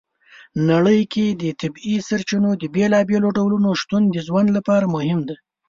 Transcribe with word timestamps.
نړۍ 0.69 1.01
کې 1.13 1.25
د 1.41 1.43
طبیعي 1.61 1.97
سرچینو 2.07 2.51
د 2.61 2.63
بېلابېلو 2.75 3.29
ډولو 3.37 3.57
شتون 3.81 4.03
د 4.09 4.15
ژوند 4.27 4.47
لپاره 4.57 4.85
مهم 4.95 5.19
دی. 5.27 5.35